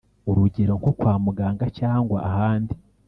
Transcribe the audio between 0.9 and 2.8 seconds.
kwa muganga cyangwa ahandi)